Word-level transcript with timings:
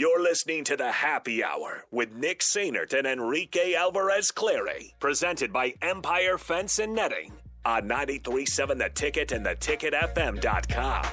You're 0.00 0.22
listening 0.22 0.64
to 0.64 0.78
the 0.78 0.92
Happy 0.92 1.44
Hour 1.44 1.84
with 1.90 2.14
Nick 2.14 2.40
Sainert 2.40 2.94
and 2.94 3.06
Enrique 3.06 3.74
Alvarez 3.74 4.30
Clary, 4.30 4.94
presented 4.98 5.52
by 5.52 5.74
Empire 5.82 6.38
Fence 6.38 6.78
and 6.78 6.94
Netting 6.94 7.34
on 7.66 7.86
937 7.86 8.78
The 8.78 8.88
Ticket 8.88 9.30
and 9.30 9.44
theticketfm.com. 9.44 11.04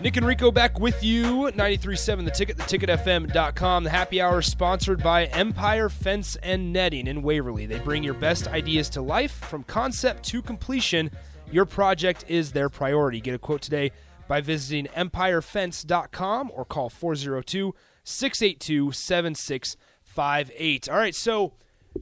Nick 0.00 0.16
and 0.16 0.26
Rico 0.26 0.50
back 0.50 0.80
with 0.80 1.04
you. 1.04 1.52
93.7 1.52 2.24
The 2.24 2.32
Ticket, 2.32 2.56
theticketfm.com. 2.56 3.84
The 3.84 3.90
happy 3.90 4.20
hour 4.20 4.42
sponsored 4.42 5.00
by 5.00 5.26
Empire 5.26 5.88
Fence 5.88 6.34
and 6.42 6.72
Netting 6.72 7.06
in 7.06 7.22
Waverly. 7.22 7.66
They 7.66 7.78
bring 7.78 8.02
your 8.02 8.14
best 8.14 8.48
ideas 8.48 8.88
to 8.90 9.00
life 9.00 9.44
from 9.44 9.62
concept 9.62 10.24
to 10.24 10.42
completion. 10.42 11.12
Your 11.50 11.64
project 11.64 12.24
is 12.28 12.52
their 12.52 12.68
priority. 12.68 13.20
Get 13.20 13.34
a 13.34 13.38
quote 13.38 13.62
today 13.62 13.92
by 14.28 14.40
visiting 14.42 14.86
empirefence.com 14.94 16.50
or 16.54 16.64
call 16.64 16.90
402 16.90 17.74
682 18.04 18.92
7658. 18.92 20.88
All 20.88 20.96
right, 20.96 21.14
so 21.14 21.54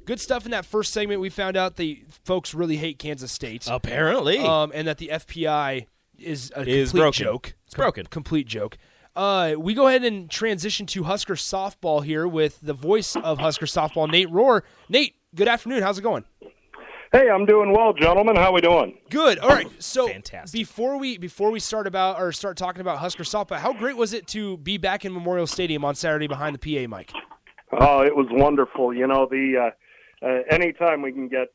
good 0.05 0.21
stuff 0.21 0.45
in 0.45 0.51
that 0.51 0.65
first 0.67 0.93
segment. 0.93 1.21
We 1.21 1.31
found 1.31 1.57
out 1.57 1.77
the 1.77 2.03
folks 2.25 2.55
really 2.55 2.77
hate 2.77 2.99
Kansas 2.99 3.31
State. 3.33 3.69
Apparently. 3.71 4.39
Um, 4.39 4.73
and 4.75 4.89
that 4.89 4.99
the 4.99 5.09
FPI 5.13 5.87
is 6.19 6.53
a 6.57 6.61
Is 6.69 6.91
complete 6.91 7.01
broken. 7.03 7.25
joke. 7.25 7.55
It's 7.67 7.75
broken. 7.75 8.07
Complete 8.07 8.47
joke. 8.49 8.79
Uh, 9.15 9.55
we 9.57 9.73
go 9.75 9.87
ahead 9.89 10.05
and 10.05 10.29
transition 10.31 10.85
to 10.87 11.05
Husker 11.05 11.35
softball 11.35 12.05
here 12.05 12.27
with 12.29 12.61
the 12.61 12.75
voice 12.75 13.17
of 13.17 13.39
Husker 13.39 13.65
softball, 13.67 14.11
Nate 14.11 14.29
Rohr. 14.29 14.61
Nate, 14.91 15.15
good 15.35 15.49
afternoon. 15.49 15.83
How's 15.83 15.99
it 15.99 16.03
going? 16.03 16.25
Hey, 17.13 17.31
I'm 17.31 17.47
doing 17.47 17.73
well, 17.73 17.93
gentlemen. 17.93 18.35
How 18.35 18.53
we 18.53 18.61
doing? 18.61 18.99
Good. 19.11 19.39
All 19.39 19.49
right. 19.49 19.67
So 19.79 20.09
Fantastic. 20.09 20.53
before 20.59 20.99
we 20.99 21.19
before 21.19 21.51
we 21.53 21.61
start 21.61 21.87
about 21.87 22.19
or 22.21 22.33
start 22.33 22.57
talking 22.57 22.81
about 22.81 22.99
Husker 22.99 23.23
softball, 23.23 23.59
how 23.59 23.73
great 23.73 23.97
was 23.97 24.13
it 24.13 24.27
to 24.29 24.57
be 24.59 24.77
back 24.77 25.05
in 25.05 25.13
Memorial 25.13 25.47
Stadium 25.47 25.85
on 25.85 25.95
Saturday 25.95 26.27
behind 26.27 26.59
the 26.59 26.87
PA 26.89 26.97
mic? 26.97 27.13
Oh, 27.73 28.01
it 28.01 28.15
was 28.15 28.27
wonderful. 28.31 28.93
You 28.93 29.07
know, 29.07 29.27
the 29.31 29.71
uh, 30.23 30.27
uh, 30.27 30.43
anytime 30.51 31.03
we 31.03 31.13
can 31.13 31.29
get 31.29 31.49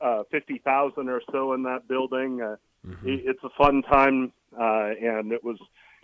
uh, 0.00 0.22
fifty 0.30 0.58
thousand 0.64 1.10
or 1.10 1.20
so 1.30 1.52
in 1.52 1.62
that 1.64 1.86
building, 1.88 2.40
uh, 2.40 2.56
it, 3.04 3.22
it's 3.26 3.44
a 3.44 3.50
fun 3.58 3.82
time, 3.82 4.32
uh, 4.58 4.92
and 5.00 5.30
it 5.30 5.44
was 5.44 5.58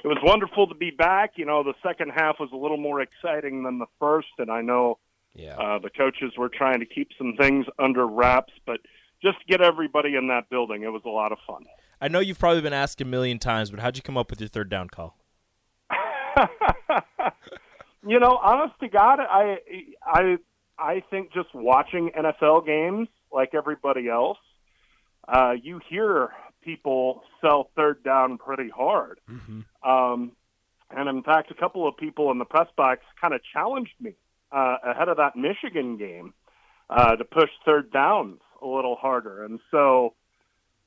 it 0.05 0.09
was 0.09 0.19
wonderful 0.23 0.67
to 0.67 0.75
be 0.75 0.91
back. 0.91 1.33
You 1.37 1.47
know, 1.47 1.63
the 1.63 1.75
second 1.83 2.11
half 2.11 2.37
was 2.39 2.51
a 2.53 2.57
little 2.57 2.77
more 2.77 3.01
exciting 3.01 3.63
than 3.63 3.79
the 3.79 3.87
first, 3.99 4.29
and 4.39 4.51
I 4.51 4.61
know 4.61 4.99
Yeah. 5.35 5.57
uh, 5.57 5.79
the 5.79 5.91
coaches 5.91 6.33
were 6.37 6.51
trying 6.51 6.81
to 6.81 6.87
keep 6.87 7.09
some 7.17 7.35
things 7.39 7.67
under 7.79 8.07
wraps, 8.07 8.53
but 8.67 8.81
just 9.23 9.39
to 9.41 9.45
get 9.47 9.63
everybody 9.63 10.15
in 10.15 10.29
that 10.29 10.51
building, 10.51 10.83
it 10.83 10.89
was 10.89 11.03
a 11.07 11.11
lot 11.11 11.33
of 11.33 11.39
fun. 11.47 11.65
I 12.01 12.09
know 12.09 12.19
you've 12.21 12.39
probably 12.39 12.61
been 12.61 12.73
asked 12.73 13.01
a 13.01 13.05
million 13.05 13.39
times, 13.39 13.71
but 13.71 13.81
how'd 13.81 13.97
you 13.97 14.03
come 14.03 14.19
up 14.19 14.29
with 14.31 14.41
your 14.41 14.49
third 14.49 14.69
down 14.69 14.89
call? 14.89 15.17
you 18.07 18.19
know, 18.19 18.39
honest 18.43 18.75
to 18.81 18.89
God, 18.89 19.21
I 19.21 19.59
I 20.05 20.39
I 20.79 21.03
think 21.11 21.33
just 21.33 21.55
watching 21.55 22.11
NFL 22.17 22.67
games 22.67 23.09
like 23.33 23.55
everybody 23.55 24.09
else, 24.09 24.39
uh, 25.29 25.53
you 25.63 25.81
hear 25.89 26.31
people 26.63 27.23
sell 27.41 27.71
third 27.77 28.03
down 28.03 28.39
pretty 28.39 28.69
hard. 28.69 29.21
Um, 29.85 30.33
and 30.91 31.09
in 31.09 31.23
fact, 31.23 31.51
a 31.51 31.55
couple 31.55 31.87
of 31.89 31.97
people 31.97 32.31
in 32.33 32.39
the 32.39 32.45
press 32.45 32.69
box 32.77 33.01
kind 33.21 33.33
of 33.35 33.41
challenged 33.53 33.95
me 34.01 34.15
uh, 34.53 34.77
ahead 34.85 35.09
of 35.09 35.17
that 35.17 35.37
Michigan 35.37 35.97
game 35.97 36.35
uh, 36.91 37.17
to 37.17 37.25
push 37.25 37.51
third 37.65 37.91
downs 37.93 38.41
a 38.61 38.67
little 38.67 38.97
harder. 38.97 39.45
And 39.45 39.61
so 39.71 40.15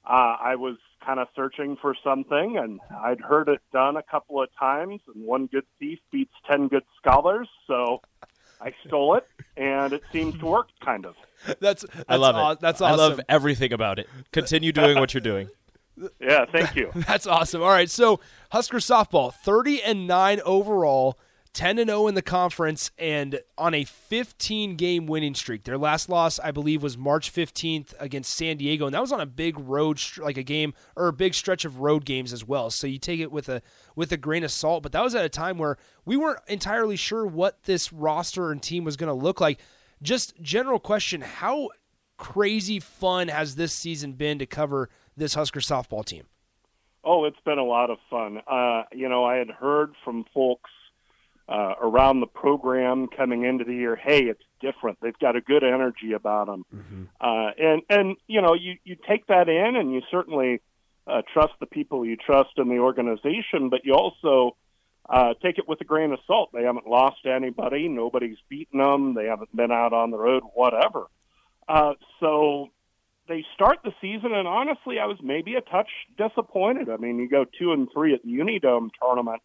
uh, 0.06 0.36
I 0.40 0.56
was 0.56 0.78
kind 1.06 1.20
of 1.20 1.28
searching 1.36 1.78
for 1.82 1.96
something, 2.04 2.58
and 2.58 2.80
I'd 3.04 3.20
heard 3.22 3.50
it 3.50 3.62
done 3.74 3.98
a 3.98 4.04
couple 4.04 4.42
of 4.42 4.50
times, 4.60 5.02
and 5.14 5.26
one 5.26 5.48
good 5.48 5.66
thief 5.80 6.00
beats 6.12 6.34
10 6.50 6.68
good 6.68 6.84
scholars. 6.98 7.48
So 7.68 8.02
I 8.62 8.74
stole 8.88 9.16
it, 9.16 9.28
and 9.58 9.94
it 9.94 10.04
seems 10.12 10.38
to 10.40 10.46
work, 10.46 10.68
kind 10.84 11.06
of. 11.06 11.16
That's, 11.60 11.84
that's 11.84 12.04
I 12.08 12.16
love 12.16 12.36
aw- 12.36 12.52
it. 12.52 12.60
That's 12.60 12.82
I 12.82 12.92
love 12.96 13.20
everything 13.30 13.74
about 13.74 14.00
it. 14.00 14.08
Continue 14.32 14.72
doing 14.72 14.98
what 15.00 15.14
you're 15.14 15.22
doing. 15.22 15.50
Yeah, 16.20 16.44
thank 16.52 16.76
you. 16.76 16.92
That's 17.08 17.26
awesome. 17.26 17.62
All 17.62 17.70
right, 17.70 17.90
so 17.90 18.20
Husker 18.52 18.80
softball, 18.80 19.34
30 19.34 19.82
and 19.82 20.06
9 20.06 20.42
overall, 20.44 21.18
10 21.56 21.80
and 21.80 21.90
0 21.90 22.08
in 22.08 22.16
the 22.16 22.22
conference 22.22 22.92
and 23.00 23.40
on 23.58 23.74
a 23.74 23.86
15 23.86 24.76
game 24.76 25.08
winning 25.08 25.34
streak. 25.34 25.64
Their 25.64 25.78
last 25.78 26.10
loss, 26.10 26.38
I 26.38 26.52
believe, 26.52 26.84
was 26.84 26.98
March 26.98 27.34
15th 27.34 27.94
against 27.98 28.36
San 28.36 28.58
Diego, 28.58 28.86
and 28.86 28.94
that 28.94 29.00
was 29.02 29.14
on 29.14 29.22
a 29.22 29.26
big 29.26 29.58
road 29.58 30.02
like 30.18 30.36
a 30.36 30.44
game 30.44 30.74
or 30.98 31.08
a 31.08 31.14
big 31.14 31.34
stretch 31.34 31.64
of 31.64 31.80
road 31.80 32.04
games 32.04 32.34
as 32.34 32.46
well. 32.46 32.70
So 32.70 32.88
you 32.88 33.00
take 33.00 33.22
it 33.22 33.32
with 33.32 33.48
a 33.48 33.62
with 33.96 34.12
a 34.12 34.18
grain 34.18 34.44
of 34.44 34.52
salt, 34.52 34.84
but 34.84 34.92
that 34.92 35.02
was 35.02 35.16
at 35.16 35.24
a 35.24 35.30
time 35.30 35.58
where 35.58 35.78
we 36.04 36.18
weren't 36.18 36.42
entirely 36.48 36.98
sure 36.98 37.26
what 37.26 37.64
this 37.64 37.94
roster 37.94 38.52
and 38.52 38.62
team 38.62 38.84
was 38.84 38.98
going 38.98 39.08
to 39.08 39.14
look 39.14 39.40
like. 39.40 39.60
Just 40.02 40.40
general 40.42 40.78
question, 40.78 41.22
how 41.22 41.70
crazy 42.18 42.82
fun 42.82 43.30
has 43.30 43.56
this 43.56 43.72
season 43.72 44.12
been 44.14 44.40
to 44.40 44.46
cover 44.46 44.90
this 45.16 45.36
Husker 45.36 45.62
softball 45.62 46.04
team? 46.04 46.26
Oh, 47.06 47.24
it's 47.24 47.40
been 47.46 47.60
a 47.60 47.64
lot 47.64 47.90
of 47.92 47.98
fun. 48.10 48.42
Uh, 48.46 48.84
you 48.92 49.08
know, 49.08 49.24
I 49.24 49.36
had 49.38 49.50
heard 49.50 49.94
from 50.04 50.26
folks 50.34 50.70
uh, 51.48 51.74
around 51.82 52.22
the 52.22 52.28
program 52.28 53.08
coming 53.08 53.44
into 53.46 53.64
the 53.64 53.74
year, 53.74 53.96
hey, 53.96 54.24
it's 54.24 54.42
different. 54.62 54.98
They've 55.02 55.18
got 55.20 55.36
a 55.36 55.42
good 55.42 55.64
energy 55.64 56.14
about 56.14 56.48
them, 56.48 56.66
uh, 57.22 57.52
and 57.58 57.82
and 57.90 58.18
you 58.28 58.42
know, 58.42 58.54
you 58.54 58.78
you 58.84 58.96
take 59.08 59.28
that 59.28 59.48
in, 59.48 59.76
and 59.76 59.94
you 59.94 60.02
certainly 60.10 60.62
uh, 61.08 61.22
trust 61.34 61.54
the 61.60 61.68
people 61.68 62.06
you 62.06 62.18
trust 62.18 62.52
in 62.58 62.68
the 62.70 62.80
organization, 62.80 63.70
but 63.70 63.86
you 63.86 63.94
also 63.94 64.56
uh, 65.08 65.36
take 65.44 65.60
it 65.60 65.68
with 65.68 65.80
a 65.82 65.86
grain 65.86 66.12
of 66.12 66.20
salt. 66.26 66.50
They 66.52 66.64
haven't 66.64 66.88
lost 66.88 67.26
anybody. 67.26 67.88
Nobody's 67.88 68.38
beaten 68.50 68.80
them. 68.80 69.14
They 69.14 69.26
haven't 69.26 69.56
been 69.56 69.72
out 69.72 69.94
on 69.94 70.10
the 70.12 70.18
road. 70.18 70.44
Whatever. 70.54 71.06
Uh, 71.68 71.94
so 72.20 72.70
they 73.28 73.44
start 73.54 73.80
the 73.84 73.92
season, 74.02 74.34
and 74.34 74.48
honestly, 74.48 75.00
I 75.00 75.06
was 75.06 75.18
maybe 75.22 75.56
a 75.56 75.62
touch 75.62 75.90
disappointed. 76.18 76.90
I 76.90 76.98
mean, 76.98 77.18
you 77.18 77.30
go 77.30 77.46
two 77.46 77.72
and 77.72 77.88
three 77.94 78.14
at 78.14 78.24
the 78.24 78.30
Unidome 78.30 78.90
tournament, 79.02 79.42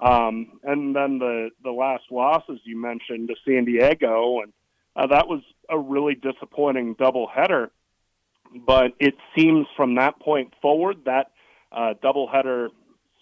um, 0.00 0.58
and 0.62 0.94
then 0.96 1.18
the 1.18 1.50
the 1.62 1.70
last 1.70 2.04
loss, 2.10 2.42
as 2.50 2.58
you 2.64 2.80
mentioned, 2.80 3.28
to 3.28 3.34
San 3.46 3.64
Diego, 3.64 4.40
and 4.40 4.52
uh, 4.96 5.06
that 5.08 5.28
was 5.28 5.40
a 5.68 5.78
really 5.78 6.14
disappointing 6.14 6.94
doubleheader. 6.96 7.70
But 8.66 8.92
it 8.98 9.14
seems 9.36 9.66
from 9.76 9.96
that 9.96 10.18
point 10.20 10.54
forward 10.60 11.04
that 11.04 11.30
uh, 11.70 11.94
doubleheader 12.02 12.68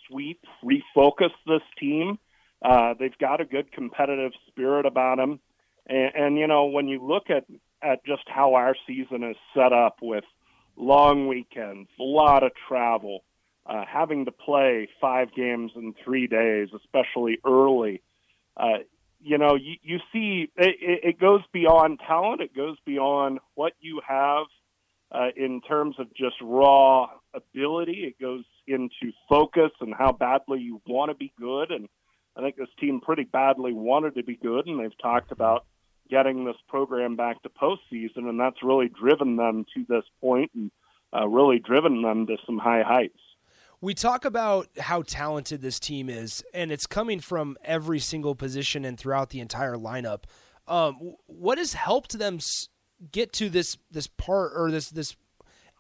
sweep 0.09 0.43
refocused 0.65 1.31
this 1.47 1.63
team. 1.79 2.19
Uh, 2.63 2.95
they've 2.99 3.19
got 3.19 3.41
a 3.41 3.45
good 3.45 3.71
competitive 3.73 4.33
spirit 4.49 4.87
about 4.87 5.19
them, 5.19 5.41
and, 5.87 6.13
and 6.15 6.39
you 6.39 6.47
know 6.47 6.67
when 6.67 6.89
you 6.89 7.05
look 7.05 7.31
at 7.31 7.45
at 7.83 8.05
just 8.05 8.23
how 8.27 8.55
our 8.55 8.75
season 8.87 9.23
is 9.25 9.37
set 9.55 9.73
up 9.73 9.99
with 10.03 10.25
long 10.77 11.29
weekends, 11.29 11.89
a 11.99 12.03
lot 12.03 12.43
of 12.43 12.53
travel, 12.69 13.25
uh, 13.67 13.85
having 13.87 14.25
to 14.25 14.33
play 14.33 14.89
five 15.01 15.35
games 15.35 15.73
in 15.77 15.95
three 16.05 16.27
days, 16.27 16.69
especially 16.75 17.39
early. 17.45 18.01
Uh, 18.57 18.79
you 19.21 19.39
know, 19.39 19.57
you, 19.57 19.75
you 19.83 19.99
see 20.13 20.51
it, 20.57 20.77
it 20.81 21.21
goes 21.21 21.41
beyond 21.53 22.01
talent. 22.07 22.41
It 22.41 22.55
goes 22.55 22.77
beyond 22.85 23.41
what 23.55 23.73
you 23.81 24.01
have 24.07 24.47
uh, 25.11 25.29
in 25.37 25.61
terms 25.61 25.97
of 25.99 26.15
just 26.15 26.37
raw 26.41 27.09
ability. 27.35 28.05
It 28.05 28.21
goes 28.21 28.45
into 28.67 29.13
focus 29.29 29.71
and 29.81 29.95
how 29.95 30.13
badly 30.13 30.61
you 30.61 30.81
want 30.87 31.11
to 31.11 31.15
be 31.15 31.33
good. 31.39 31.71
And 31.71 31.89
I 32.37 32.41
think 32.41 32.57
this 32.57 32.69
team 32.79 33.01
pretty 33.01 33.25
badly 33.25 33.73
wanted 33.73 34.15
to 34.15 34.23
be 34.23 34.37
good, 34.37 34.67
and 34.67 34.79
they've 34.79 34.99
talked 35.03 35.33
about 35.33 35.65
getting 36.09 36.45
this 36.45 36.57
program 36.69 37.17
back 37.17 37.43
to 37.43 37.49
postseason, 37.49 38.29
and 38.29 38.39
that's 38.39 38.63
really 38.63 38.89
driven 38.89 39.37
them 39.37 39.65
to 39.75 39.85
this 39.89 40.05
point 40.21 40.51
and 40.55 40.71
uh, 41.15 41.27
really 41.27 41.59
driven 41.59 42.03
them 42.03 42.27
to 42.27 42.37
some 42.47 42.59
high 42.59 42.83
heights. 42.83 43.19
We 43.81 43.95
talk 43.95 44.25
about 44.25 44.69
how 44.79 45.03
talented 45.03 45.63
this 45.63 45.79
team 45.79 46.09
is, 46.09 46.43
and 46.53 46.73
it's 46.73 46.87
coming 46.87 47.21
from 47.21 47.57
every 47.65 48.01
single 48.01 48.35
position 48.35 48.85
and 48.85 48.99
throughout 48.99 49.31
the 49.31 49.41
entire 49.41 49.77
lineup. 49.77 50.25
Um, 50.67 51.15
what 51.27 51.59
has 51.59 51.75
helped 51.75 52.19
them 52.19 52.41
get 53.13 53.33
to 53.35 53.49
this 53.49 53.79
this 53.91 54.09
part 54.09 54.53
or 54.55 54.71
this 54.71 54.91
this 54.91 55.17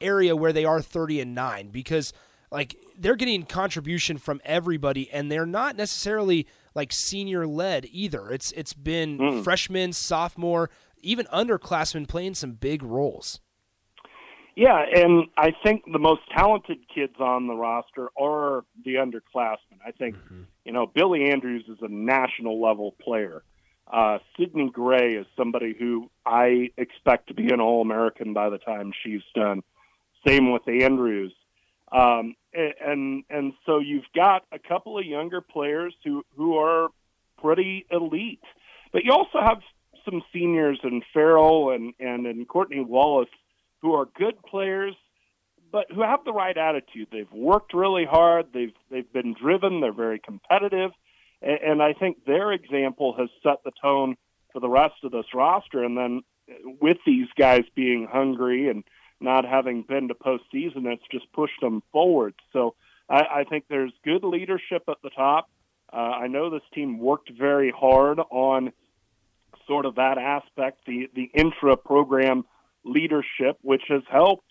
area 0.00 0.36
where 0.36 0.52
they 0.52 0.64
are 0.64 0.80
thirty 0.80 1.20
and 1.20 1.34
nine? 1.34 1.68
Because 1.68 2.12
like 2.52 2.76
they're 2.98 3.16
getting 3.16 3.44
contribution 3.44 4.18
from 4.18 4.40
everybody, 4.44 5.10
and 5.10 5.30
they're 5.30 5.46
not 5.46 5.76
necessarily 5.76 6.46
like 6.74 6.92
senior 6.92 7.46
led 7.46 7.86
either. 7.90 8.30
It's 8.30 8.52
it's 8.52 8.72
been 8.72 9.42
freshmen, 9.42 9.92
sophomore, 9.92 10.70
even 11.00 11.26
underclassmen 11.26 12.08
playing 12.08 12.34
some 12.34 12.52
big 12.52 12.82
roles. 12.82 13.40
Yeah, 14.56 14.84
and 14.92 15.28
I 15.36 15.52
think 15.62 15.84
the 15.92 16.00
most 16.00 16.22
talented 16.36 16.78
kids 16.92 17.14
on 17.20 17.46
the 17.46 17.54
roster 17.54 18.08
are 18.20 18.64
the 18.84 18.94
underclassmen. 18.94 19.78
I 19.86 19.92
think, 19.92 20.16
you 20.64 20.72
know, 20.72 20.84
Billie 20.92 21.30
Andrews 21.30 21.64
is 21.68 21.78
a 21.80 21.86
national 21.86 22.60
level 22.60 22.96
player. 23.00 23.44
Uh, 23.86 24.18
Sydney 24.36 24.68
Gray 24.68 25.14
is 25.14 25.26
somebody 25.36 25.76
who 25.78 26.10
I 26.26 26.70
expect 26.76 27.28
to 27.28 27.34
be 27.34 27.52
an 27.52 27.60
All 27.60 27.80
American 27.80 28.34
by 28.34 28.50
the 28.50 28.58
time 28.58 28.92
she's 29.04 29.22
done. 29.32 29.62
Same 30.26 30.50
with 30.50 30.62
Andrews. 30.66 31.32
Um, 31.90 32.34
and 32.52 33.24
and 33.30 33.52
so 33.64 33.78
you've 33.78 34.04
got 34.14 34.44
a 34.52 34.58
couple 34.58 34.98
of 34.98 35.04
younger 35.04 35.40
players 35.40 35.94
who 36.04 36.22
who 36.36 36.56
are 36.58 36.88
pretty 37.40 37.86
elite, 37.90 38.42
but 38.92 39.04
you 39.04 39.12
also 39.12 39.40
have 39.40 39.58
some 40.04 40.22
seniors 40.32 40.78
in 40.82 41.02
Ferrell 41.12 41.70
and 41.70 41.94
and 41.98 42.26
in 42.26 42.44
Courtney 42.44 42.80
Wallace 42.80 43.28
who 43.80 43.94
are 43.94 44.06
good 44.16 44.42
players, 44.42 44.94
but 45.70 45.86
who 45.90 46.02
have 46.02 46.24
the 46.24 46.32
right 46.32 46.56
attitude. 46.56 47.08
They've 47.12 47.30
worked 47.32 47.72
really 47.72 48.04
hard. 48.04 48.46
They've 48.52 48.74
they've 48.90 49.12
been 49.12 49.34
driven. 49.34 49.80
They're 49.80 49.92
very 49.92 50.18
competitive, 50.18 50.90
and, 51.40 51.58
and 51.60 51.82
I 51.82 51.94
think 51.94 52.24
their 52.26 52.52
example 52.52 53.14
has 53.18 53.28
set 53.42 53.62
the 53.64 53.72
tone 53.80 54.16
for 54.52 54.60
the 54.60 54.68
rest 54.68 54.94
of 55.04 55.12
this 55.12 55.26
roster. 55.34 55.84
And 55.84 55.96
then 55.96 56.22
with 56.80 56.98
these 57.06 57.28
guys 57.38 57.64
being 57.74 58.08
hungry 58.10 58.68
and 58.68 58.84
not 59.20 59.44
having 59.44 59.82
been 59.82 60.08
to 60.08 60.14
postseason, 60.14 60.86
it's 60.86 61.02
just 61.10 61.30
pushed 61.32 61.60
them 61.60 61.82
forward. 61.92 62.34
So 62.52 62.74
I, 63.08 63.22
I 63.40 63.44
think 63.44 63.64
there's 63.68 63.92
good 64.04 64.24
leadership 64.24 64.84
at 64.88 64.98
the 65.02 65.10
top. 65.10 65.48
Uh, 65.92 65.96
I 65.96 66.26
know 66.26 66.50
this 66.50 66.62
team 66.74 66.98
worked 66.98 67.30
very 67.30 67.70
hard 67.70 68.20
on 68.30 68.72
sort 69.66 69.86
of 69.86 69.96
that 69.96 70.18
aspect, 70.18 70.80
the 70.86 71.08
the 71.14 71.30
intra 71.34 71.76
program 71.76 72.44
leadership, 72.84 73.58
which 73.62 73.82
has 73.88 74.02
helped 74.10 74.44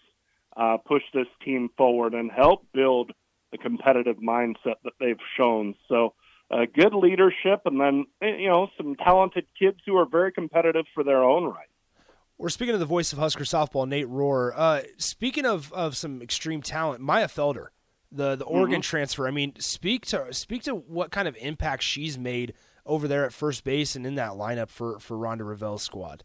uh, 0.56 0.78
push 0.78 1.04
this 1.14 1.28
team 1.44 1.69
forward 1.78 2.14
and 2.14 2.31
help 2.31 2.66
build 2.74 3.12
the 3.52 3.58
competitive 3.58 4.18
mindset 4.18 4.75
that 4.84 4.94
they've 5.00 5.19
shown. 5.38 5.75
So. 5.88 6.14
Uh, 6.50 6.66
good 6.74 6.94
leadership, 6.94 7.60
and 7.66 7.78
then 7.78 8.06
eh, 8.22 8.38
you 8.38 8.48
know 8.48 8.69
some 8.78 8.96
talented 8.96 9.46
kids 9.60 9.80
who 9.86 9.98
are 9.98 10.06
very 10.06 10.31
competitive 10.31 10.86
for 10.94 11.04
their 11.04 11.22
own 11.22 11.44
right. 11.44 11.68
We're 12.39 12.50
speaking 12.50 12.75
of 12.75 12.80
the 12.80 12.86
voice 12.86 13.12
of 13.13 13.19
Husker 13.19 13.44
softball, 13.44 13.88
Nate 13.88 14.07
Rohr. 14.07 14.51
Uh, 14.56 14.81
speaking 14.98 15.45
of, 15.45 15.74
of 15.74 15.98
some 15.98 16.22
extreme 16.22 16.62
talent, 16.62 17.01
Mya 17.01 17.28
Felder, 17.28 17.69
the 18.12 18.36
the 18.36 18.45
Oregon 18.45 18.75
mm-hmm. 18.75 18.81
transfer. 18.81 19.28
I 19.28 19.31
mean, 19.31 19.54
speak 19.60 20.06
to 20.07 20.31
speak 20.34 20.63
to 20.63 20.75
what 20.75 21.10
kind 21.10 21.28
of 21.28 21.36
impact 21.38 21.81
she's 21.81 22.18
made 22.18 22.54
over 22.86 23.07
there 23.07 23.25
at 23.25 23.34
first 23.34 23.63
base 23.63 23.95
and 23.95 24.06
in 24.06 24.16
that 24.16 24.31
lineup 24.31 24.69
for 24.69 25.00
for 25.00 25.18
Rhonda 25.18 25.48
Revelle's 25.48 25.81
squad. 25.81 26.24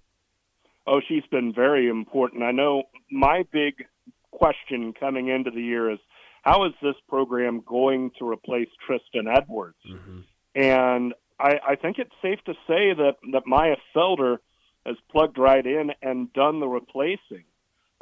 Oh, 0.87 1.01
she's 1.07 1.25
been 1.31 1.53
very 1.55 1.89
important. 1.89 2.43
I 2.43 2.51
know 2.51 2.83
my 3.11 3.45
big 3.51 3.87
question 4.33 4.93
coming 4.99 5.29
into 5.29 5.51
the 5.51 5.63
year 5.63 5.91
is 5.91 5.99
how 6.43 6.67
is 6.67 6.73
this 6.83 6.97
program 7.09 7.63
going 7.67 8.11
to 8.19 8.29
replace 8.29 8.69
Tristen 8.87 9.29
Edwards? 9.35 9.77
Mm-hmm. 9.91 10.21
And 10.57 11.15
I, 11.41 11.55
I 11.69 11.77
think 11.77 11.99
it's 11.99 12.13
safe 12.21 12.41
to 12.45 12.53
say 12.67 12.93
that 12.93 13.15
that 13.33 13.45
Mya 13.47 13.77
Felder– 13.97 14.37
has 14.85 14.97
plugged 15.11 15.39
right 15.39 15.65
in 15.65 15.93
and 16.03 16.33
done 16.33 16.61
the 16.61 16.69
replacing 16.69 17.45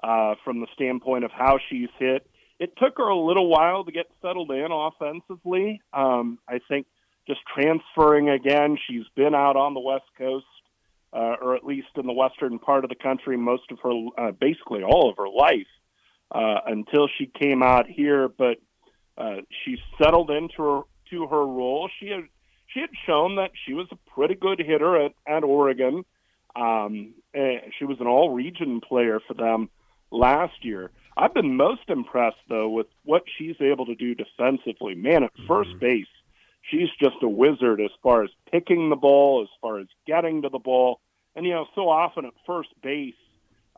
uh, 0.02 0.34
from 0.44 0.60
the 0.60 0.66
standpoint 0.74 1.24
of 1.24 1.30
how 1.30 1.58
she's 1.68 1.88
hit. 1.98 2.26
It 2.58 2.76
took 2.76 2.98
her 2.98 3.08
a 3.08 3.18
little 3.18 3.48
while 3.48 3.84
to 3.84 3.92
get 3.92 4.06
settled 4.20 4.50
in 4.50 4.68
offensively. 4.70 5.80
Um, 5.92 6.38
I 6.48 6.60
think 6.68 6.86
just 7.26 7.40
transferring 7.54 8.28
again, 8.28 8.76
she's 8.86 9.06
been 9.14 9.34
out 9.34 9.56
on 9.56 9.74
the 9.74 9.80
West 9.80 10.04
Coast, 10.18 10.46
uh, 11.12 11.36
or 11.40 11.56
at 11.56 11.64
least 11.64 11.88
in 11.96 12.06
the 12.06 12.12
western 12.12 12.58
part 12.58 12.84
of 12.84 12.90
the 12.90 12.96
country, 12.96 13.36
most 13.36 13.70
of 13.70 13.78
her, 13.82 14.06
uh, 14.18 14.32
basically 14.32 14.82
all 14.82 15.10
of 15.10 15.16
her 15.16 15.28
life, 15.28 15.66
uh, 16.32 16.60
until 16.66 17.08
she 17.18 17.26
came 17.26 17.62
out 17.62 17.86
here. 17.86 18.28
But 18.28 18.58
uh, 19.16 19.36
she 19.64 19.76
settled 20.00 20.30
into 20.30 20.62
her 20.62 20.82
to 21.10 21.26
her 21.26 21.46
role. 21.46 21.88
She 21.98 22.08
had 22.08 22.24
she 22.68 22.80
had 22.80 22.90
shown 23.06 23.36
that 23.36 23.50
she 23.66 23.74
was 23.74 23.88
a 23.90 23.96
pretty 24.14 24.34
good 24.34 24.60
hitter 24.60 25.04
at, 25.04 25.12
at 25.26 25.42
Oregon. 25.42 26.04
Um, 26.56 27.14
she 27.32 27.84
was 27.84 27.98
an 28.00 28.06
all 28.06 28.30
region 28.30 28.80
player 28.80 29.20
for 29.26 29.34
them 29.34 29.70
last 30.10 30.64
year. 30.64 30.90
I've 31.16 31.34
been 31.34 31.56
most 31.56 31.88
impressed, 31.88 32.38
though, 32.48 32.68
with 32.68 32.86
what 33.04 33.24
she's 33.36 33.56
able 33.60 33.86
to 33.86 33.94
do 33.94 34.14
defensively. 34.14 34.94
Man, 34.94 35.24
at 35.24 35.36
1st 35.48 35.66
mm-hmm. 35.66 35.78
base, 35.78 36.06
she's 36.62 36.88
just 37.00 37.16
a 37.22 37.28
wizard 37.28 37.80
as 37.80 37.90
far 38.02 38.22
as 38.22 38.30
picking 38.50 38.90
the 38.90 38.96
ball, 38.96 39.42
as 39.42 39.48
far 39.60 39.78
as 39.78 39.86
getting 40.06 40.42
to 40.42 40.48
the 40.48 40.58
ball. 40.58 41.00
And, 41.34 41.44
you 41.44 41.52
know, 41.52 41.66
so 41.74 41.88
often 41.88 42.24
at 42.24 42.32
first 42.46 42.70
base, 42.82 43.14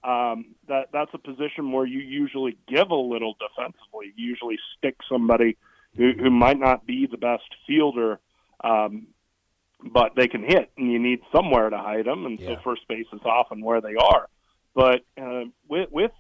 um, 0.05 0.55
that 0.69 0.89
that's 0.93 1.13
a 1.15 1.19
position 1.19 1.71
where 1.71 1.87
you 1.87 2.01
usually 2.01 2.57
give 2.67 2.91
a 2.91 2.95
little 2.95 3.37
defensively. 3.39 4.13
You 4.17 4.29
usually 4.29 4.59
stick 4.77 4.97
somebody 5.09 5.57
who, 5.97 6.13
who 6.19 6.31
might 6.31 6.59
not 6.59 6.87
be 6.87 7.07
the 7.07 7.19
best 7.19 7.45
fielder 7.67 8.19
um, 8.65 9.07
but 9.84 10.12
they 10.17 10.29
can 10.29 10.43
hit, 10.43 10.70
and 10.76 10.90
you 10.93 10.99
need 10.99 11.20
somewhere 11.34 11.70
to 11.70 11.79
hide 11.79 12.06
them, 12.06 12.26
and 12.26 12.38
yeah. 12.38 12.55
so 12.55 12.61
first 12.62 12.87
base 12.88 13.06
is 13.12 13.20
often 13.25 13.64
where 13.64 13.81
they 13.81 13.94
are. 13.94 14.29
But 14.75 15.00
uh, 15.20 15.44
with, 15.69 15.90
with 15.90 16.12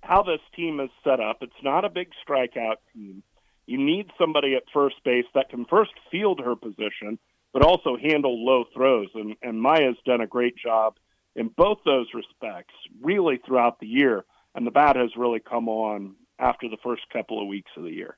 how 0.00 0.22
this 0.22 0.40
team 0.54 0.80
is 0.80 0.90
set 1.02 1.20
up, 1.20 1.38
it's 1.40 1.52
not 1.62 1.84
a 1.84 1.90
big 1.90 2.08
strikeout 2.26 2.76
team. 2.92 3.22
You 3.66 3.78
need 3.78 4.10
somebody 4.18 4.54
at 4.54 4.64
first 4.72 4.96
base 5.04 5.24
that 5.34 5.48
can 5.48 5.64
first 5.64 5.92
field 6.10 6.40
her 6.44 6.54
position, 6.54 7.18
but 7.52 7.64
also 7.64 7.96
handle 7.96 8.44
low 8.44 8.64
throws. 8.74 9.08
And, 9.14 9.36
and 9.42 9.60
Mya's 9.60 9.96
done 10.04 10.20
a 10.20 10.26
great 10.26 10.56
job 10.56 10.96
in 11.34 11.48
both 11.48 11.78
those 11.84 12.06
respects, 12.14 12.74
really 13.00 13.40
throughout 13.44 13.80
the 13.80 13.86
year. 13.86 14.24
And 14.54 14.66
the 14.66 14.70
bat 14.70 14.96
has 14.96 15.10
really 15.16 15.40
come 15.40 15.68
on 15.68 16.14
after 16.38 16.68
the 16.68 16.76
first 16.82 17.02
couple 17.12 17.40
of 17.40 17.48
weeks 17.48 17.70
of 17.76 17.84
the 17.84 17.90
year. 17.90 18.16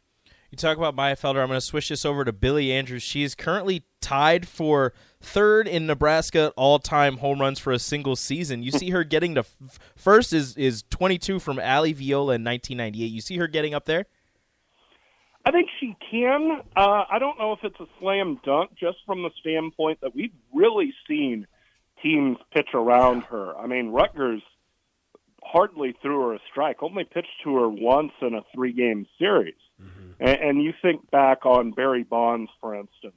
You 0.51 0.57
talk 0.57 0.77
about 0.77 0.95
Mya 0.95 1.17
Felder. 1.17 1.41
I'm 1.41 1.49
going 1.49 1.59
to 1.59 1.61
switch 1.61 1.89
this 1.89 2.05
over 2.05 2.25
to 2.25 2.33
Billie 2.33 2.73
Andrews. 2.73 3.03
She 3.03 3.23
is 3.23 3.35
currently 3.35 3.85
tied 4.01 4.47
for 4.47 4.93
third 5.21 5.67
in 5.67 5.87
Nebraska 5.87 6.53
all-time 6.57 7.17
home 7.19 7.41
runs 7.41 7.59
for 7.59 7.73
a 7.73 7.79
single 7.79 8.15
season. 8.15 8.63
You 8.63 8.71
see 8.71 8.91
her 8.91 9.03
getting 9.03 9.35
to 9.35 9.41
f- 9.41 9.79
first 9.97 10.33
is 10.33 10.57
is 10.57 10.85
22 10.91 11.41
from 11.41 11.59
Allie 11.59 11.93
Viola 11.93 12.35
in 12.35 12.45
1998. 12.45 13.07
You 13.07 13.21
see 13.21 13.37
her 13.39 13.49
getting 13.49 13.75
up 13.75 13.87
there. 13.87 14.07
I 15.45 15.51
think 15.51 15.69
she 15.81 15.97
can. 16.11 16.61
Uh, 16.77 17.05
I 17.11 17.19
don't 17.19 17.39
know 17.39 17.53
if 17.53 17.61
it's 17.63 17.79
a 17.79 17.87
slam 18.01 18.41
dunk, 18.45 18.71
just 18.79 18.99
from 19.07 19.23
the 19.23 19.31
standpoint 19.41 20.01
that 20.01 20.15
we've 20.15 20.33
really 20.53 20.93
seen 21.09 21.47
teams 22.03 22.37
pitch 22.53 22.71
around 22.75 23.23
her. 23.23 23.57
I 23.57 23.67
mean, 23.67 23.91
Rutgers 23.91 24.43
hardly 25.43 25.95
threw 26.03 26.29
her 26.29 26.35
a 26.35 26.41
strike, 26.51 26.83
only 26.83 27.05
pitched 27.05 27.43
to 27.45 27.57
her 27.57 27.69
once 27.69 28.13
in 28.21 28.35
a 28.35 28.43
three-game 28.55 29.07
series. 29.19 29.55
And, 30.21 30.39
and 30.41 30.63
you 30.63 30.73
think 30.83 31.11
back 31.11 31.47
on 31.47 31.73
Barry 31.73 32.03
Bonds, 32.03 32.51
for 32.61 32.75
instance, 32.75 33.15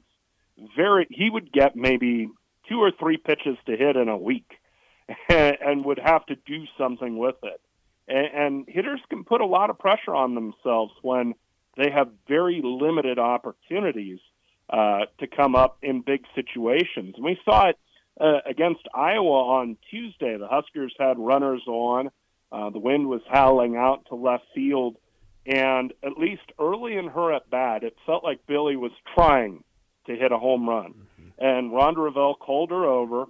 very 0.75 1.07
he 1.09 1.29
would 1.29 1.51
get 1.51 1.75
maybe 1.75 2.29
two 2.67 2.79
or 2.79 2.91
three 2.99 3.17
pitches 3.17 3.57
to 3.65 3.75
hit 3.75 3.95
in 3.95 4.09
a 4.09 4.17
week, 4.17 4.51
and, 5.29 5.57
and 5.65 5.85
would 5.85 5.99
have 6.03 6.25
to 6.27 6.35
do 6.45 6.65
something 6.77 7.17
with 7.17 7.35
it. 7.43 7.61
And, 8.07 8.27
and 8.33 8.65
hitters 8.67 9.01
can 9.09 9.23
put 9.23 9.41
a 9.41 9.45
lot 9.45 9.69
of 9.69 9.79
pressure 9.79 10.15
on 10.15 10.35
themselves 10.35 10.93
when 11.01 11.35
they 11.77 11.89
have 11.91 12.09
very 12.27 12.61
limited 12.63 13.19
opportunities 13.19 14.19
uh, 14.69 15.05
to 15.19 15.27
come 15.27 15.55
up 15.55 15.77
in 15.81 16.01
big 16.01 16.25
situations. 16.35 17.15
And 17.15 17.23
we 17.23 17.39
saw 17.45 17.69
it 17.69 17.79
uh, 18.19 18.39
against 18.45 18.81
Iowa 18.93 19.59
on 19.59 19.77
Tuesday. 19.89 20.37
The 20.37 20.47
Huskers 20.47 20.93
had 20.99 21.17
runners 21.17 21.63
on. 21.67 22.09
Uh, 22.51 22.69
the 22.69 22.79
wind 22.79 23.07
was 23.07 23.21
howling 23.29 23.75
out 23.77 24.05
to 24.09 24.15
left 24.15 24.43
field 24.53 24.97
and 25.49 25.93
at 26.03 26.17
least 26.17 26.43
early 26.59 26.95
in 26.95 27.07
her 27.07 27.33
at 27.33 27.49
bat, 27.49 27.83
it 27.83 27.95
felt 28.05 28.23
like 28.23 28.45
Billie 28.45 28.75
was 28.75 28.91
trying 29.15 29.63
to 30.05 30.15
hit 30.15 30.31
a 30.31 30.37
home 30.37 30.69
run. 30.69 30.93
Mm-hmm. 30.93 31.29
And 31.39 31.71
Rhonda 31.71 32.11
Revelle 32.11 32.37
called 32.37 32.69
her 32.69 32.85
over, 32.85 33.25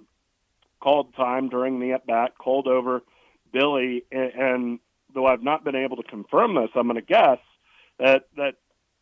called 0.80 1.14
time 1.14 1.48
during 1.48 1.80
the 1.80 1.92
at 1.92 2.06
bat, 2.06 2.32
called 2.38 2.66
over 2.66 3.00
Billie. 3.52 4.04
and, 4.12 4.32
and 4.34 4.78
though 5.14 5.26
I've 5.26 5.42
not 5.42 5.64
been 5.64 5.76
able 5.76 5.96
to 5.96 6.02
confirm 6.02 6.54
this, 6.54 6.68
I'm 6.74 6.86
going 6.86 6.96
to 6.96 7.02
guess 7.02 7.38
that 7.98 8.24
that 8.36 8.54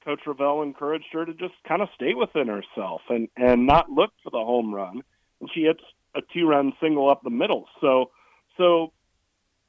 Coach 0.04 0.20
Revelle 0.25 0.62
encouraged 0.62 1.08
her 1.12 1.26
to 1.26 1.34
just 1.34 1.54
kind 1.66 1.82
of 1.82 1.88
stay 1.96 2.14
within 2.14 2.46
herself 2.46 3.02
and 3.08 3.28
and 3.37 3.66
not 3.66 3.90
look 3.90 4.10
for 4.22 4.30
the 4.30 4.38
home 4.38 4.72
run. 4.72 5.02
And 5.40 5.50
she 5.52 5.62
hits 5.62 5.82
a 6.14 6.20
two 6.32 6.46
run 6.46 6.72
single 6.80 7.10
up 7.10 7.22
the 7.22 7.30
middle. 7.30 7.66
So 7.80 8.10
so 8.56 8.92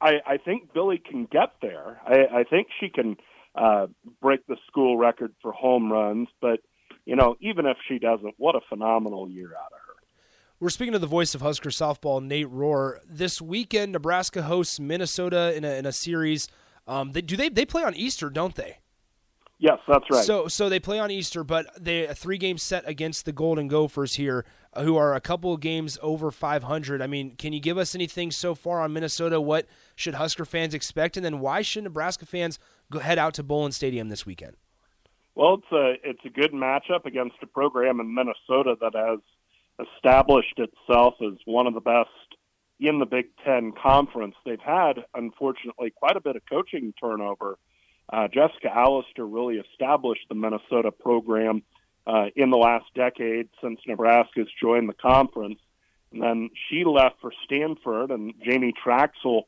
I, 0.00 0.20
I 0.26 0.36
think 0.38 0.72
Billie 0.72 1.02
can 1.04 1.26
get 1.26 1.54
there. 1.60 2.00
I, 2.06 2.40
I 2.40 2.44
think 2.44 2.68
she 2.80 2.88
can 2.88 3.16
uh, 3.54 3.86
break 4.20 4.46
the 4.46 4.56
school 4.66 4.96
record 4.96 5.32
for 5.42 5.52
home 5.52 5.92
runs. 5.92 6.28
But, 6.40 6.60
you 7.04 7.16
know, 7.16 7.36
even 7.40 7.66
if 7.66 7.76
she 7.88 7.98
doesn't, 7.98 8.34
what 8.38 8.54
a 8.54 8.60
phenomenal 8.68 9.28
year 9.28 9.48
out 9.48 9.72
of 9.72 9.78
her. 9.86 9.90
We're 10.60 10.68
speaking 10.68 10.92
to 10.92 10.98
the 10.98 11.06
voice 11.06 11.34
of 11.34 11.40
Husker 11.40 11.70
softball, 11.70 12.22
Nate 12.22 12.50
Rohr. 12.50 12.98
This 13.08 13.40
weekend, 13.40 13.92
Nebraska 13.92 14.42
hosts 14.42 14.78
Minnesota 14.78 15.56
in 15.56 15.64
a, 15.64 15.70
in 15.70 15.86
a 15.86 15.92
series. 15.92 16.48
Um, 16.86 17.12
they, 17.12 17.22
do 17.22 17.34
they 17.36 17.48
they 17.48 17.64
play 17.64 17.82
on 17.82 17.94
Easter, 17.94 18.28
don't 18.28 18.54
they? 18.54 18.78
Yes, 19.60 19.78
that's 19.86 20.04
right. 20.10 20.24
So 20.24 20.48
so 20.48 20.68
they 20.68 20.80
play 20.80 20.98
on 20.98 21.10
Easter, 21.10 21.44
but 21.44 21.66
they 21.82 22.06
a 22.06 22.14
three 22.14 22.38
game 22.38 22.58
set 22.58 22.86
against 22.88 23.26
the 23.26 23.32
Golden 23.32 23.68
Gophers 23.68 24.14
here, 24.14 24.44
uh, 24.72 24.82
who 24.82 24.96
are 24.96 25.14
a 25.14 25.20
couple 25.20 25.52
of 25.52 25.60
games 25.60 25.98
over 26.02 26.30
500. 26.30 27.00
I 27.00 27.06
mean, 27.06 27.36
can 27.36 27.52
you 27.52 27.60
give 27.60 27.78
us 27.78 27.94
anything 27.94 28.30
so 28.30 28.54
far 28.54 28.80
on 28.80 28.92
Minnesota? 28.92 29.40
What 29.40 29.66
should 29.94 30.14
Husker 30.14 30.46
fans 30.46 30.74
expect, 30.74 31.16
and 31.16 31.24
then 31.24 31.40
why 31.40 31.60
should 31.60 31.84
Nebraska 31.84 32.24
fans 32.24 32.58
head 32.98 33.18
out 33.18 33.34
to 33.34 33.42
Bowlin 33.42 33.72
Stadium 33.72 34.08
this 34.08 34.26
weekend? 34.26 34.56
Well, 35.34 35.54
it's 35.54 35.72
a 35.72 36.08
it's 36.08 36.24
a 36.24 36.28
good 36.28 36.52
matchup 36.52 37.06
against 37.06 37.36
a 37.42 37.46
program 37.46 38.00
in 38.00 38.14
Minnesota 38.14 38.76
that 38.80 38.94
has 38.94 39.20
established 39.96 40.58
itself 40.58 41.14
as 41.22 41.38
one 41.44 41.66
of 41.66 41.74
the 41.74 41.80
best 41.80 42.10
in 42.78 42.98
the 42.98 43.06
Big 43.06 43.26
Ten 43.44 43.72
conference. 43.72 44.34
They've 44.44 44.58
had, 44.58 45.04
unfortunately, 45.14 45.90
quite 45.90 46.16
a 46.16 46.20
bit 46.20 46.36
of 46.36 46.42
coaching 46.48 46.92
turnover 47.00 47.58
Uh, 48.12 48.26
Jessica 48.26 48.70
Allister 48.74 49.24
really 49.26 49.56
established 49.56 50.26
the 50.28 50.34
Minnesota 50.34 50.90
program 50.90 51.62
uh, 52.06 52.26
in 52.34 52.50
the 52.50 52.56
last 52.56 52.86
decade 52.94 53.48
since 53.62 53.78
Nebraska's 53.86 54.48
joined 54.60 54.88
the 54.88 54.94
conference. 54.94 55.60
And 56.12 56.20
then 56.20 56.50
she 56.68 56.84
left 56.84 57.20
for 57.20 57.32
Stanford, 57.44 58.10
and 58.10 58.34
Jamie 58.44 58.74
Trachsel 58.84 59.42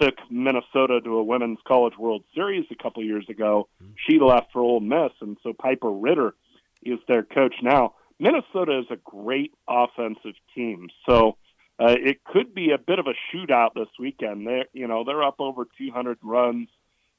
took 0.00 0.14
Minnesota 0.30 1.00
to 1.00 1.16
a 1.16 1.22
Women's 1.22 1.58
College 1.66 1.96
World 1.98 2.24
Series 2.34 2.66
a 2.70 2.82
couple 2.82 3.02
years 3.04 3.26
ago. 3.28 3.68
She 4.08 4.18
left 4.18 4.52
for 4.52 4.60
Ole 4.60 4.80
Miss, 4.80 5.12
and 5.20 5.36
so 5.42 5.52
Piper 5.52 5.90
Ritter 5.90 6.34
is 6.82 6.98
their 7.08 7.22
coach 7.22 7.54
now. 7.62 7.94
Minnesota 8.18 8.78
is 8.78 8.86
a 8.90 8.96
great 8.96 9.52
offensive 9.68 10.34
team, 10.54 10.88
so 11.06 11.36
uh, 11.80 11.96
it 11.98 12.22
could 12.24 12.54
be 12.54 12.70
a 12.70 12.78
bit 12.78 12.98
of 12.98 13.06
a 13.06 13.14
shootout 13.32 13.74
this 13.74 13.88
weekend. 13.98 14.46
They, 14.46 14.64
you 14.72 14.86
know, 14.86 15.04
they're 15.04 15.22
up 15.22 15.40
over 15.40 15.66
200 15.78 16.18
runs 16.22 16.68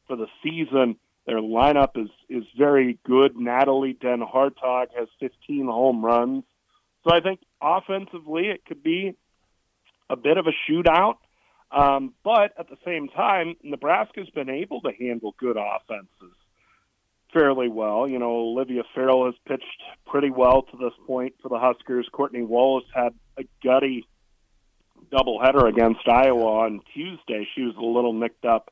for 0.08 0.15
the 0.15 0.27
season. 0.44 0.98
Their 1.25 1.41
lineup 1.41 1.98
is 1.98 2.10
is 2.29 2.44
very 2.58 3.00
good. 3.05 3.36
Natalie 3.36 3.94
Den 3.94 4.22
Hartog 4.22 4.88
has 4.98 5.08
15 5.20 5.65
home 5.65 6.05
runs, 6.05 6.44
so 7.03 7.13
I 7.13 7.20
think 7.20 7.39
offensively 7.62 8.48
it 8.48 8.63
could 8.65 8.84
be 8.84 9.15
a 10.10 10.15
bit 10.15 10.38
of 10.38 10.46
a 10.48 10.72
shootout. 10.72 11.15
Um, 11.72 12.14
but 12.24 12.54
at 12.58 12.70
the 12.70 12.78
same 12.86 13.10
time, 13.10 13.56
Nebraska's 13.64 14.30
been 14.30 14.50
able 14.50 14.82
to 14.82 14.92
handle 14.98 15.36
good 15.38 15.58
offenses 15.58 16.36
fairly 17.34 17.68
well. 17.68 18.08
You 18.08 18.20
know, 18.20 18.32
Olivia 18.32 18.84
Ferrell 18.94 19.26
has 19.26 19.36
pitched 19.48 19.82
pretty 20.06 20.30
well 20.30 20.62
to 20.62 20.78
this 20.78 20.94
point 21.06 21.36
for 21.42 21.50
the 21.50 21.60
Huskers. 21.60 22.08
Courtney 22.12 22.44
Wallace 22.44 22.86
had 22.94 23.14
a 23.38 23.44
gutty 23.64 24.08
doubleheader 25.12 25.68
against 25.68 26.08
Iowa 26.08 26.62
on 26.62 26.82
Tuesday. 26.94 27.48
She 27.56 27.64
was 27.64 27.76
a 27.76 27.84
little 27.84 28.14
nicked 28.14 28.46
up 28.46 28.72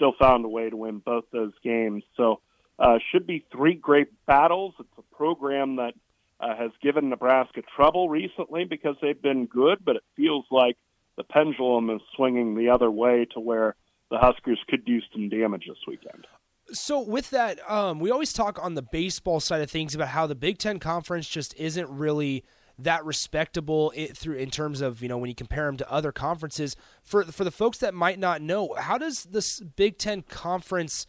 still 0.00 0.14
found 0.18 0.46
a 0.46 0.48
way 0.48 0.70
to 0.70 0.76
win 0.76 0.98
both 0.98 1.24
those 1.30 1.52
games. 1.62 2.02
So, 2.16 2.40
uh, 2.78 2.98
should 3.12 3.26
be 3.26 3.44
three 3.52 3.74
great 3.74 4.08
battles. 4.24 4.72
It's 4.80 4.88
a 4.96 5.14
program 5.14 5.76
that 5.76 5.92
uh, 6.40 6.56
has 6.56 6.70
given 6.82 7.10
Nebraska 7.10 7.60
trouble 7.76 8.08
recently 8.08 8.64
because 8.64 8.96
they've 9.02 9.20
been 9.20 9.44
good, 9.44 9.84
but 9.84 9.96
it 9.96 10.02
feels 10.16 10.46
like 10.50 10.78
the 11.16 11.24
pendulum 11.24 11.90
is 11.90 12.00
swinging 12.16 12.56
the 12.56 12.68
other 12.68 12.90
way 12.90 13.26
to 13.34 13.40
where 13.40 13.74
the 14.10 14.18
Huskers 14.18 14.58
could 14.68 14.84
do 14.84 15.00
some 15.12 15.28
damage 15.28 15.64
this 15.68 15.78
weekend. 15.86 16.26
So 16.72 17.00
with 17.00 17.30
that, 17.30 17.58
um, 17.70 17.98
we 17.98 18.10
always 18.10 18.32
talk 18.32 18.58
on 18.62 18.74
the 18.74 18.82
baseball 18.82 19.40
side 19.40 19.60
of 19.60 19.70
things 19.70 19.94
about 19.94 20.08
how 20.08 20.26
the 20.26 20.34
Big 20.34 20.58
Ten 20.58 20.78
Conference 20.78 21.28
just 21.28 21.54
isn't 21.56 21.88
really 21.90 22.44
that 22.78 23.04
respectable 23.04 23.92
through 24.14 24.36
in 24.36 24.50
terms 24.50 24.80
of 24.80 25.02
you 25.02 25.08
know 25.08 25.18
when 25.18 25.28
you 25.28 25.34
compare 25.34 25.66
them 25.66 25.76
to 25.78 25.90
other 25.90 26.12
conferences. 26.12 26.76
For 27.02 27.24
for 27.24 27.44
the 27.44 27.50
folks 27.50 27.78
that 27.78 27.94
might 27.94 28.18
not 28.18 28.40
know, 28.40 28.74
how 28.78 28.98
does 28.98 29.24
this 29.24 29.60
Big 29.60 29.98
Ten 29.98 30.22
conference 30.22 31.06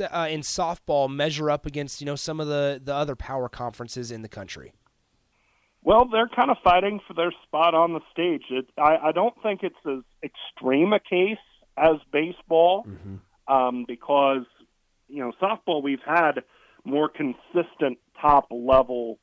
uh, 0.00 0.28
in 0.30 0.40
softball 0.40 1.10
measure 1.10 1.50
up 1.50 1.66
against 1.66 2.00
you 2.00 2.06
know 2.06 2.16
some 2.16 2.40
of 2.40 2.46
the 2.46 2.80
the 2.82 2.94
other 2.94 3.16
power 3.16 3.48
conferences 3.48 4.10
in 4.10 4.22
the 4.22 4.28
country? 4.28 4.72
Well, 5.84 6.06
they're 6.10 6.28
kind 6.28 6.50
of 6.50 6.58
fighting 6.62 7.00
for 7.06 7.14
their 7.14 7.32
spot 7.44 7.74
on 7.74 7.92
the 7.92 8.00
stage. 8.12 8.44
It, 8.50 8.66
I, 8.78 9.08
I 9.08 9.12
don't 9.12 9.34
think 9.42 9.62
it's 9.62 9.74
as 9.86 10.02
extreme 10.22 10.92
a 10.92 11.00
case 11.00 11.38
as 11.76 11.96
baseball 12.12 12.84
mm-hmm. 12.86 13.52
um, 13.52 13.84
because 13.86 14.44
you 15.08 15.20
know 15.20 15.32
softball 15.40 15.82
we've 15.82 16.02
had 16.06 16.42
more 16.84 17.08
consistent 17.08 17.98
top 18.20 18.46
level 18.50 19.18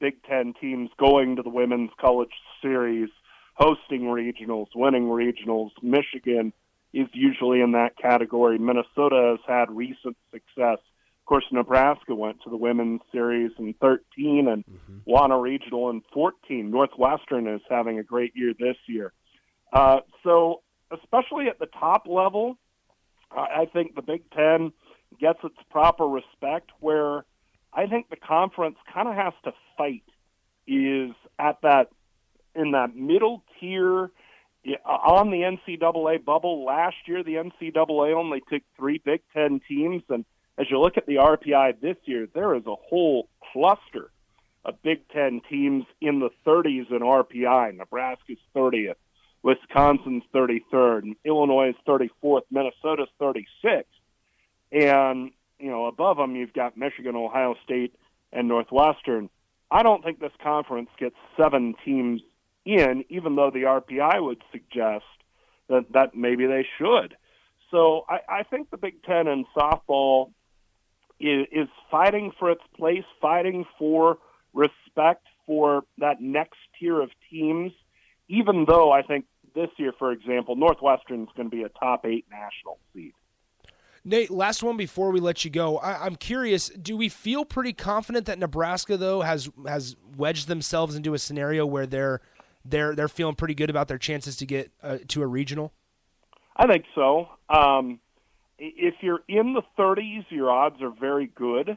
Big 0.00 0.22
Ten 0.24 0.54
teams 0.60 0.90
going 0.98 1.36
to 1.36 1.42
the 1.42 1.50
Women's 1.50 1.90
College 2.00 2.32
Series, 2.62 3.08
hosting 3.54 4.02
regionals, 4.02 4.66
winning 4.74 5.04
regionals. 5.04 5.70
Michigan 5.82 6.52
is 6.92 7.08
usually 7.12 7.60
in 7.60 7.72
that 7.72 7.96
category. 7.96 8.58
Minnesota 8.58 9.36
has 9.36 9.40
had 9.46 9.74
recent 9.74 10.16
success. 10.30 10.78
Of 11.26 11.28
course, 11.28 11.44
Nebraska 11.50 12.14
went 12.14 12.40
to 12.44 12.50
the 12.50 12.56
Women's 12.56 13.00
Series 13.10 13.50
in 13.58 13.74
13 13.80 14.46
and 14.46 14.64
mm-hmm. 14.64 14.98
won 15.06 15.32
a 15.32 15.40
regional 15.40 15.90
in 15.90 16.02
14. 16.14 16.70
Northwestern 16.70 17.48
is 17.48 17.60
having 17.68 17.98
a 17.98 18.04
great 18.04 18.36
year 18.36 18.54
this 18.56 18.76
year. 18.86 19.12
Uh, 19.72 20.02
so, 20.22 20.62
especially 20.92 21.48
at 21.48 21.58
the 21.58 21.66
top 21.66 22.06
level, 22.06 22.56
I 23.32 23.66
think 23.72 23.96
the 23.96 24.02
Big 24.02 24.22
Ten 24.30 24.72
gets 25.20 25.40
its 25.42 25.56
proper 25.68 26.06
respect 26.06 26.70
where 26.78 27.24
I 27.72 27.88
think 27.88 28.08
the 28.08 28.14
conference 28.14 28.76
kind 28.94 29.08
of 29.08 29.16
has 29.16 29.32
to 29.46 29.52
fight 29.76 30.04
is 30.68 31.10
at 31.40 31.56
that 31.62 31.88
in 32.54 32.70
that 32.70 32.94
middle 32.94 33.42
tier 33.58 34.12
on 34.84 35.32
the 35.32 35.38
NCAA 35.38 36.24
bubble. 36.24 36.64
Last 36.64 36.96
year, 37.06 37.24
the 37.24 37.34
NCAA 37.34 38.14
only 38.14 38.42
took 38.48 38.62
three 38.76 39.02
Big 39.04 39.22
Ten 39.32 39.60
teams, 39.68 40.04
and 40.08 40.24
as 40.58 40.66
you 40.70 40.80
look 40.80 40.96
at 40.96 41.06
the 41.06 41.16
RPI 41.16 41.80
this 41.80 41.96
year, 42.04 42.26
there 42.34 42.54
is 42.54 42.66
a 42.66 42.74
whole 42.74 43.28
cluster 43.52 44.10
of 44.64 44.82
Big 44.82 45.08
Ten 45.10 45.40
teams 45.48 45.84
in 46.00 46.18
the 46.18 46.30
30s 46.46 46.90
in 46.90 47.00
RPI. 47.00 47.76
Nebraska's 47.76 48.38
30th, 48.54 48.96
Wisconsin's 49.42 50.24
33rd, 50.34 51.16
Illinois' 51.24 51.74
34th, 51.86 52.42
Minnesota's 52.50 53.08
36th, 53.20 53.84
and 54.72 55.30
you 55.58 55.70
know, 55.70 55.86
above 55.86 56.16
them 56.16 56.36
you've 56.36 56.52
got 56.52 56.76
Michigan, 56.76 57.16
Ohio 57.16 57.54
State, 57.64 57.94
and 58.32 58.48
Northwestern. 58.48 59.30
I 59.70 59.82
don't 59.82 60.04
think 60.04 60.20
this 60.20 60.32
conference 60.42 60.90
gets 60.98 61.16
seven 61.36 61.74
teams 61.84 62.20
in, 62.64 63.04
even 63.08 63.36
though 63.36 63.50
the 63.50 63.62
RPI 63.62 64.22
would 64.22 64.42
suggest 64.52 65.04
that 65.68 65.86
that 65.92 66.14
maybe 66.14 66.46
they 66.46 66.66
should. 66.78 67.16
So 67.70 68.04
I, 68.08 68.20
I 68.28 68.42
think 68.44 68.70
the 68.70 68.76
Big 68.76 69.02
Ten 69.02 69.26
in 69.26 69.44
softball 69.56 70.32
is, 71.20 71.46
is 71.52 71.68
fighting 71.90 72.32
for 72.38 72.50
its 72.50 72.62
place, 72.76 73.04
fighting 73.20 73.64
for 73.78 74.18
respect 74.52 75.26
for 75.46 75.84
that 75.98 76.20
next 76.20 76.58
tier 76.78 77.00
of 77.00 77.10
teams. 77.30 77.72
Even 78.28 78.64
though 78.66 78.90
I 78.90 79.02
think 79.02 79.26
this 79.54 79.70
year, 79.78 79.92
for 79.98 80.12
example, 80.12 80.56
Northwestern 80.56 81.22
is 81.22 81.28
going 81.36 81.50
to 81.50 81.56
be 81.56 81.62
a 81.62 81.68
top 81.68 82.04
eight 82.04 82.26
national 82.30 82.78
seed. 82.92 83.12
Nate, 84.04 84.30
last 84.30 84.62
one 84.62 84.76
before 84.76 85.10
we 85.10 85.18
let 85.18 85.44
you 85.44 85.50
go. 85.50 85.78
I, 85.78 86.06
am 86.06 86.14
curious. 86.14 86.68
Do 86.68 86.96
we 86.96 87.08
feel 87.08 87.44
pretty 87.44 87.72
confident 87.72 88.26
that 88.26 88.38
Nebraska 88.38 88.96
though 88.96 89.22
has 89.22 89.50
has 89.66 89.96
wedged 90.16 90.46
themselves 90.46 90.94
into 90.94 91.12
a 91.14 91.18
scenario 91.18 91.66
where 91.66 91.86
they're 91.86 92.20
they're 92.64 92.94
they're 92.94 93.08
feeling 93.08 93.34
pretty 93.34 93.54
good 93.54 93.68
about 93.68 93.88
their 93.88 93.98
chances 93.98 94.36
to 94.36 94.46
get 94.46 94.70
uh, 94.80 94.98
to 95.08 95.22
a 95.22 95.26
regional? 95.26 95.72
I 96.56 96.68
think 96.68 96.84
so. 96.94 97.28
Um, 97.48 97.98
if 98.58 98.94
you're 99.00 99.20
in 99.28 99.54
the 99.54 99.62
30s, 99.78 100.24
your 100.30 100.50
odds 100.50 100.80
are 100.80 100.90
very 100.90 101.26
good, 101.26 101.70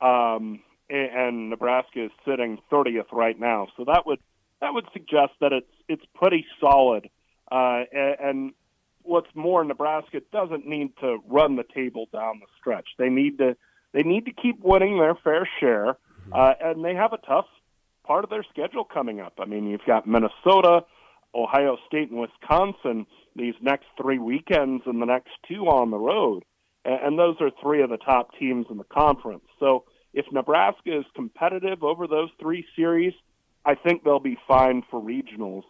um, 0.00 0.60
and, 0.88 1.10
and 1.14 1.50
Nebraska 1.50 2.06
is 2.06 2.10
sitting 2.26 2.58
30th 2.70 3.12
right 3.12 3.38
now. 3.38 3.68
So 3.76 3.84
that 3.86 4.06
would 4.06 4.18
that 4.60 4.74
would 4.74 4.86
suggest 4.92 5.32
that 5.40 5.52
it's 5.52 5.72
it's 5.88 6.04
pretty 6.14 6.46
solid. 6.60 7.08
Uh, 7.50 7.82
and, 7.92 8.16
and 8.20 8.52
what's 9.02 9.34
more, 9.34 9.64
Nebraska 9.64 10.20
doesn't 10.32 10.66
need 10.66 10.92
to 11.00 11.18
run 11.28 11.56
the 11.56 11.64
table 11.74 12.06
down 12.12 12.40
the 12.40 12.46
stretch. 12.58 12.88
They 12.98 13.08
need 13.08 13.38
to 13.38 13.56
they 13.92 14.02
need 14.02 14.26
to 14.26 14.32
keep 14.32 14.60
winning 14.60 14.98
their 14.98 15.14
fair 15.14 15.48
share, 15.58 15.96
mm-hmm. 16.28 16.32
uh, 16.32 16.52
and 16.60 16.84
they 16.84 16.94
have 16.94 17.12
a 17.12 17.18
tough 17.18 17.46
part 18.04 18.24
of 18.24 18.30
their 18.30 18.44
schedule 18.44 18.84
coming 18.84 19.20
up. 19.20 19.34
I 19.38 19.46
mean, 19.46 19.66
you've 19.66 19.84
got 19.86 20.06
Minnesota, 20.06 20.84
Ohio 21.34 21.76
State, 21.86 22.10
and 22.10 22.20
Wisconsin 22.20 23.06
these 23.36 23.54
next 23.60 23.86
three 24.00 24.18
weekends, 24.18 24.82
and 24.86 25.00
the 25.00 25.06
next 25.06 25.30
two 25.48 25.66
on 25.66 25.90
the 25.90 25.98
road, 25.98 26.44
and, 26.84 27.18
those 27.18 27.36
are 27.40 27.50
three 27.62 27.82
of 27.82 27.90
the 27.90 27.98
top 27.98 28.30
teams 28.38 28.66
in 28.70 28.78
the 28.78 28.84
conference. 28.84 29.44
So 29.58 29.84
if 30.14 30.26
Nebraska 30.32 30.98
is 30.98 31.04
competitive 31.14 31.82
over 31.82 32.06
those 32.06 32.30
three 32.40 32.64
series, 32.74 33.12
I 33.64 33.74
think 33.74 34.02
they'll 34.02 34.18
be 34.18 34.38
fine 34.48 34.82
for 34.90 35.00
regionals. 35.00 35.62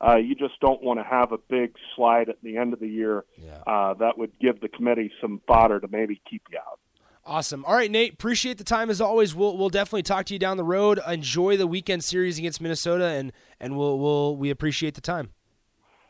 Uh, 0.00 0.16
you 0.16 0.34
just 0.34 0.60
don't 0.60 0.82
want 0.82 1.00
to 1.00 1.04
have 1.04 1.32
a 1.32 1.38
big 1.38 1.74
slide 1.96 2.28
at 2.28 2.36
the 2.42 2.56
end 2.56 2.72
of 2.72 2.80
the 2.80 2.88
year. 2.88 3.24
Yeah. 3.36 3.62
Uh, 3.66 3.94
that 3.94 4.16
would 4.16 4.38
give 4.38 4.60
the 4.60 4.68
committee 4.68 5.10
some 5.20 5.40
fodder 5.46 5.80
to 5.80 5.88
maybe 5.88 6.20
keep 6.30 6.42
you 6.52 6.58
out. 6.58 6.78
Awesome. 7.26 7.64
All 7.64 7.74
right, 7.74 7.90
Nate. 7.90 8.14
Appreciate 8.14 8.56
the 8.58 8.64
time 8.64 8.88
as 8.88 9.02
always. 9.02 9.34
We'll 9.34 9.58
we'll 9.58 9.68
definitely 9.68 10.04
talk 10.04 10.24
to 10.26 10.34
you 10.34 10.38
down 10.38 10.56
the 10.56 10.64
road. 10.64 10.98
Enjoy 11.06 11.58
the 11.58 11.66
weekend 11.66 12.02
series 12.02 12.38
against 12.38 12.60
Minnesota, 12.60 13.04
and 13.04 13.32
and 13.60 13.76
we'll 13.76 13.98
we'll 13.98 14.36
we 14.36 14.48
appreciate 14.48 14.94
the 14.94 15.02
time. 15.02 15.30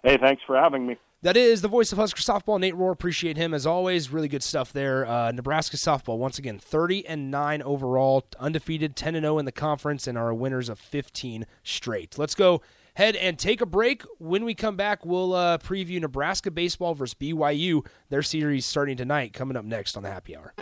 Hey, 0.02 0.16
thanks 0.16 0.42
for 0.46 0.56
having 0.56 0.86
me. 0.86 0.96
That 1.22 1.36
is 1.36 1.62
the 1.62 1.68
voice 1.68 1.90
of 1.90 1.98
Husker 1.98 2.22
softball, 2.22 2.60
Nate 2.60 2.74
Rohr. 2.74 2.92
Appreciate 2.92 3.36
him 3.36 3.52
as 3.52 3.66
always. 3.66 4.12
Really 4.12 4.28
good 4.28 4.44
stuff 4.44 4.72
there. 4.72 5.04
Uh, 5.04 5.32
Nebraska 5.32 5.76
softball 5.76 6.16
once 6.16 6.38
again, 6.38 6.60
thirty 6.60 7.04
and 7.06 7.28
nine 7.28 7.60
overall, 7.62 8.24
undefeated, 8.38 8.94
ten 8.94 9.16
and 9.16 9.24
zero 9.24 9.38
in 9.38 9.44
the 9.44 9.50
conference, 9.52 10.06
and 10.06 10.16
are 10.16 10.32
winners 10.32 10.68
of 10.68 10.78
fifteen 10.78 11.44
straight. 11.64 12.18
Let's 12.18 12.36
go 12.36 12.62
head 12.94 13.16
and 13.16 13.36
take 13.36 13.60
a 13.60 13.66
break. 13.66 14.04
When 14.18 14.44
we 14.44 14.54
come 14.54 14.76
back, 14.76 15.04
we'll 15.04 15.34
uh, 15.34 15.58
preview 15.58 16.00
Nebraska 16.00 16.52
baseball 16.52 16.94
versus 16.94 17.14
BYU. 17.14 17.84
Their 18.10 18.22
series 18.22 18.64
starting 18.64 18.96
tonight, 18.96 19.32
coming 19.32 19.56
up 19.56 19.64
next 19.64 19.96
on 19.96 20.04
the 20.04 20.10
Happy 20.10 20.36
Hour. 20.36 20.54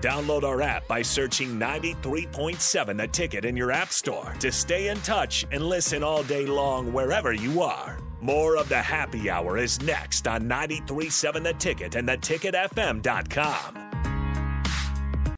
Download 0.00 0.42
our 0.42 0.62
app 0.62 0.86
by 0.88 1.02
searching 1.02 1.58
93.7 1.58 2.96
The 2.96 3.08
Ticket 3.08 3.44
in 3.44 3.56
your 3.56 3.72
app 3.72 3.90
store 3.90 4.34
to 4.40 4.52
stay 4.52 4.88
in 4.88 4.98
touch 4.98 5.44
and 5.52 5.64
listen 5.64 6.02
all 6.02 6.22
day 6.24 6.46
long 6.46 6.92
wherever 6.92 7.32
you 7.32 7.62
are. 7.62 7.98
More 8.26 8.56
of 8.56 8.68
the 8.68 8.82
Happy 8.82 9.30
Hour 9.30 9.56
is 9.56 9.80
next 9.82 10.26
on 10.26 10.48
93.7 10.48 11.44
The 11.44 11.52
Ticket 11.52 11.94
and 11.94 12.08
theticketfm.com. 12.08 13.95